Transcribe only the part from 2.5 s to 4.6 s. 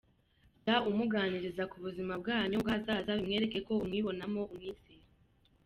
bw’ahazaza bimwereke ko umwibonamo,